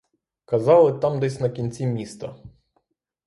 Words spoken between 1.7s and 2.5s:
міста.